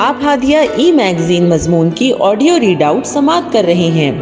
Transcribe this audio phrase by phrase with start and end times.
[0.00, 4.12] آپ ہادیہ ای میگزین مضمون کی آڈیو ریڈ آؤٹ سماعت کر رہے ہیں۔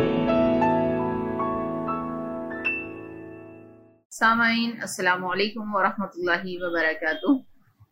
[4.10, 7.32] سامعین، السلام علیکم ورحمۃ اللہ وبرکاتہ۔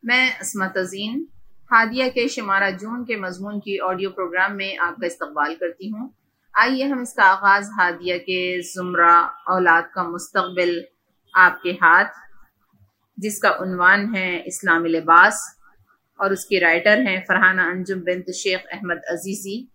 [0.03, 1.25] میں اسمت تزین
[1.73, 6.09] ہادیہ کے شمارہ جون کے مضمون کی آڈیو پروگرام میں آپ کا استقبال کرتی ہوں۔
[6.55, 10.81] آئیے ہم اس کا آغاز ہادیہ کے زمرہ اولاد کا مستقبل
[11.35, 12.13] آپ کے ہاتھ،
[13.17, 15.60] جس کا عنوان ہے اسلامی لباس۔
[16.21, 19.67] اور اس کی رائٹر ہیں فرحانہ انجم بنت شیخ احمد عزیزی۔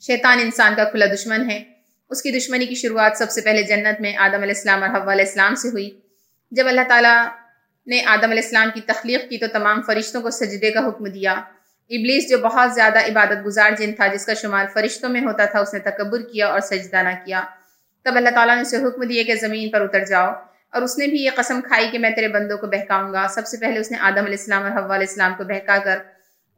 [0.00, 1.64] شیطان انسان کا کھلا دشمن ہے۔
[2.10, 5.12] اس کی دشمنی کی شروعات سب سے پہلے جنت میں آدم علیہ السلام اور حوا
[5.12, 6.00] علیہ السلام سے ہوئی۔
[6.50, 7.26] جب اللہ تعالیٰ
[7.86, 11.32] نے آدم علیہ السلام کی تخلیق کی تو تمام فرشتوں کو سجدے کا حکم دیا۔
[11.90, 15.58] ابلیس جو بہت زیادہ عبادت گزار جن تھا، جس کا شمار فرشتوں میں ہوتا تھا،
[15.58, 17.44] اس نے تکبر کیا اور سجدہ نہ کیا۔
[18.04, 20.32] تب اللہ تعالیٰ نے اسے حکم دیے کہ زمین پر اتر جاؤ۔
[20.72, 23.46] اور اس نے بھی یہ قسم کھائی کہ میں تیرے بندوں کو بہکاؤں گا۔ سب
[23.46, 25.98] سے پہلے اس نے آدم علیہ السلام اور حوا علیہ السلام کو بہکا کر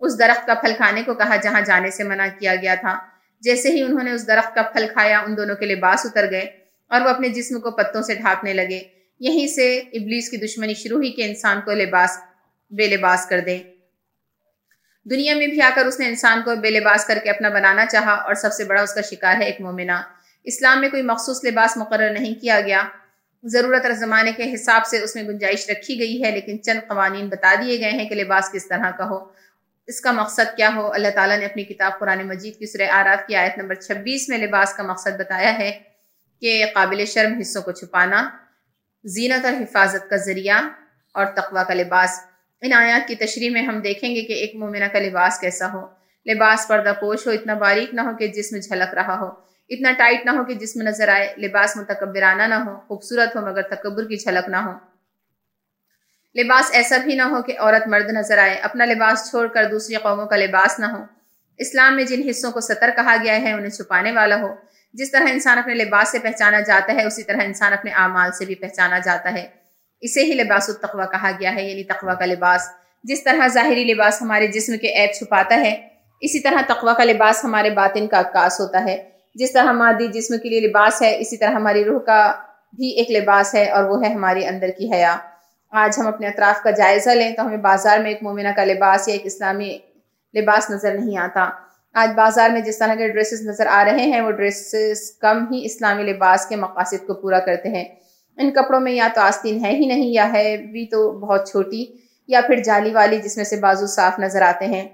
[0.01, 2.99] اس درخت کا پھل کھانے کو کہا، جہاں جانے سے منع کیا گیا تھا۔
[3.41, 6.47] جیسے ہی انہوں نے اس درخت کا پھل کھایا، ان دونوں کے لباس اتر گئے
[6.89, 8.81] اور وہ اپنے جسم کو پتوں سے ڈھانپنے لگے۔
[9.21, 12.19] یہیں سے ابلیس کی دشمنی شروع ہی کہ انسان کو لباس،
[12.71, 13.59] بے لباس کر دے
[15.11, 17.87] دنیا میں بھی آ کر اس نے انسان کو بے لباس کر کے اپنا بنانا
[17.87, 19.93] چاہا اور سب سے بڑا اس کا شکار ہے ایک مومنہ۔
[20.45, 22.83] اسلام میں کوئی مخصوص لباس مقرر نہیں کیا گیا۔
[23.49, 27.29] ضرورت اور زمانے کے حساب سے اس میں گنجائش رکھی گئی ہے، لیکن چند قوانین
[27.29, 29.19] بتا دیے گئے ہیں کہ لباس کس طرح کا ہو۔
[29.87, 33.27] اس کا مقصد کیا ہو؟ اللہ تعالیٰ نے اپنی کتاب قرآن مجید کی سورہ آراف
[33.27, 35.79] کی آیت نمبر 26 میں لباس کا مقصد بتایا ہے
[36.41, 38.29] کہ قابل شرم حصوں کو چھپانا،
[39.05, 40.63] زینت اور حفاظت کا ذریعہ
[41.13, 42.21] اور تقوی کا لباس۔
[42.63, 45.87] ان آیات کی تشریح میں ہم دیکھیں گے کہ ایک مومنہ کا لباس کیسا ہو۔
[46.27, 50.27] لباس پردہ پوش ہو، اتنا باریک نہ ہو کہ جسم جھلک رہا ہو۔ اتنا ٹائٹ
[50.27, 54.17] نہ ہو کہ جسم نظر آئے، لباس متکبرانہ نہ ہو، خوبصورت ہو، مگر تکبر کی
[54.17, 54.73] جھلک نہ ہو۔
[56.43, 59.97] لباس ایسا بھی نہ ہو کہ عورت مرد نظر آئے، اپنا لباس چھوڑ کر دوسری
[59.97, 61.05] قوموں کا لباس نہ ہو۔
[61.59, 64.55] اسلام میں جن حصوں کو سطر کہا گیا ہے، انہیں چھپانے والا ہو۔
[64.93, 68.45] جس طرح انسان اپنے لباس سے پہچانا جاتا ہے، اسی طرح انسان اپنے اعمال سے
[68.45, 69.47] بھی پہچانا جاتا ہے۔
[70.01, 72.69] اسے ہی لباس التقوی کہا گیا ہے یعنی تقوی کا لباس۔
[73.05, 75.89] جس طرح ظاہری لباس ہمارے جسم کے عیب چھپاتا ہے،
[76.21, 80.35] اسی طرح تقوی کا لباس ہمارے باطن کا عکاس ہوتا ہے۔ جس طرح مادی جسم
[80.43, 82.33] کے لیے لباس ہے، اسی طرح ہماری روح کا
[82.77, 85.17] بھی ایک لباس ہے اور وہ ہے ہمارے اندر کی حیا۔
[85.71, 89.09] آج ہم اپنے اطراف کا جائزہ لیں تو ہمیں بازار میں ایک مومنہ کا لباس
[89.09, 89.79] یا ایک اسلامی
[90.35, 91.49] لباس نظر نہیں آتا۔
[91.95, 95.65] آج بازار میں جس طرح کے ڈریسز نظر آ رہے ہیں، وہ ڈریسز کم ہی
[95.65, 97.85] اسلامی لباس کے مقاصد کو پورا کرتے ہیں۔
[98.37, 101.85] ان کپڑوں میں یا تو آستین ہے ہی نہیں، یا ہے بھی تو بہت چھوٹی،
[102.29, 104.89] یا پھر جالی والی جس میں سے بازو صاف نظر آتے ہیں۔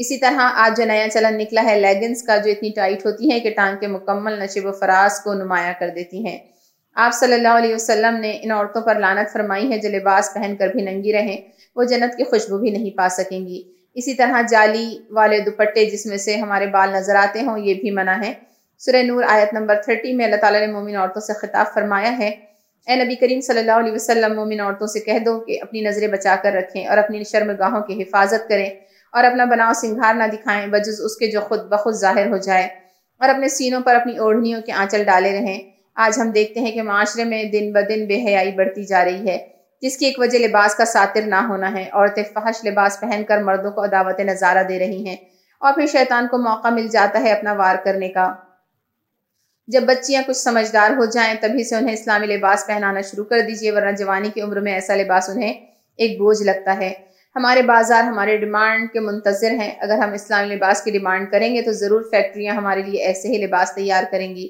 [0.00, 3.40] اسی طرح آج جو نیا چلن نکلا ہے لیگنز کا جو اتنی ٹائٹ ہوتی ہے
[3.40, 6.38] کہ ٹانگ کے مکمل نشب و فراز کو نمایاں کر دیتی ہیں۔
[6.94, 10.56] آپ صلی اللہ علیہ وسلم نے ان عورتوں پر لانت فرمائی ہے جو لباس پہن
[10.58, 11.36] کر بھی ننگی رہیں،
[11.76, 13.62] وہ جنت کی خوشبو بھی نہیں پا سکیں گی۔
[13.94, 17.90] اسی طرح جالی والے دوپٹے جس میں سے ہمارے بال نظر آتے ہوں، یہ بھی
[17.90, 18.32] منع ہے۔
[18.78, 22.28] سورہ نور آیت نمبر 30 میں اللہ تعالیٰ نے مومن عورتوں سے خطاب فرمایا ہے،
[22.86, 26.08] اے نبی کریم صلی اللہ علیہ وسلم، مومن عورتوں سے کہہ دو کہ اپنی نظریں
[26.08, 28.70] بچا کر رکھیں اور اپنی شرم گاہوں کی حفاظت کریں۔
[29.12, 32.68] اور اپنا بناؤ سنگھار نہ دکھائیں، بجز اس کے جو خود بخود ظاہر ہو جائے۔
[33.18, 36.82] اور اپنے سینوں پر اپنی اوڑھنیوں کے آنچل ڈالے رہیں۔ آج ہم دیکھتے ہیں کہ
[36.82, 39.46] معاشرے میں دن بدن بے حیائی بڑھتی جا رہی ہے۔
[39.82, 43.42] جس کی ایک وجہ لباس کا ساتر نہ ہونا ہے۔ عورتیں فحش لباس پہن کر
[43.42, 45.16] مردوں کو عداوت نظارہ دے رہی ہیں۔
[45.60, 48.34] اور پھر شیطان کو موقع مل جاتا ہے اپنا وار کرنے کا۔
[49.66, 53.72] جب بچیاں کچھ سمجھدار ہو جائیں، تبھی سے انہیں اسلامی لباس پہنانا شروع کر دیجیے،
[53.72, 55.52] ورنہ جوانی کی عمر میں ایسا لباس انہیں
[55.96, 56.92] ایک بوجھ لگتا ہے۔
[57.36, 61.62] ہمارے بازار، ہمارے ڈیمانڈ کے منتظر ہیں۔ اگر ہم اسلامی لباس کی ڈیمانڈ کریں گے
[61.62, 64.48] تو ضرور فیکٹریاں ہمارے لیے ایسے ہی لباس تیار کریں گی۔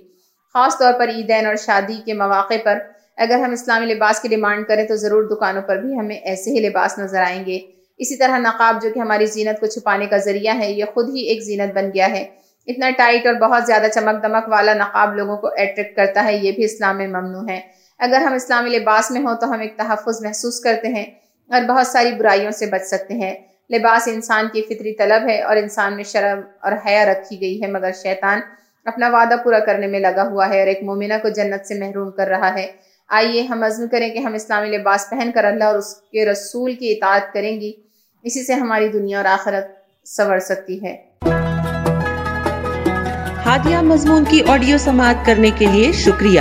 [0.54, 2.78] خاص طور پر عیدین اور شادی کے مواقع پر
[3.16, 6.60] اگر ہم اسلامی لباس کی ڈیمانڈ کریں تو ضرور دکانوں پر بھی ہمیں ایسے ہی
[6.60, 7.58] لباس نظر آئیں گے۔
[7.98, 11.20] اسی طرح نقاب جو کہ ہماری زینت کو چھپانے کا ذریعہ ہے، یہ خود ہی
[11.20, 12.24] ایک زینت بن گیا ہے۔
[12.66, 16.52] اتنا ٹائٹ اور بہت زیادہ چمک دمک والا نقاب لوگوں کو اٹریکٹ کرتا ہے، یہ
[16.52, 17.60] بھی اسلام میں ممنوع ہے۔
[17.98, 21.04] اگر ہم اسلامی لباس میں ہوں تو ہم ایک تحفظ محسوس کرتے ہیں۔
[21.50, 23.34] اور بہت ساری برائیوں سے بچ سکتے ہیں۔
[23.72, 27.66] لباس انسان کی فطری طلب ہے اور انسان میں شرم اور حیا رکھی گئی ہے،
[27.66, 28.40] مگر شیطان
[28.84, 32.10] اپنا وعدہ پورا کرنے میں لگا ہوا ہے اور ایک مومنہ کو جنت سے محروم
[32.10, 32.66] کر رہا ہے۔
[33.08, 36.74] آئیے ہم عزم کریں کہ ہم اسلامی لباس پہن کر اللہ اور اس کے رسول
[36.74, 37.72] کی اطاعت کریں گی۔
[38.22, 39.64] اسی سے ہماری دنیا اور آخرت
[40.08, 40.96] سنور سکتی ہے۔
[43.46, 46.40] ہادیہ مضمون کی آڈیو سماعت کرنے کے لیے شکریہ۔